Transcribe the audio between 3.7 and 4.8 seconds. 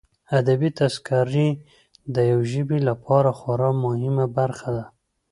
مهمه برخه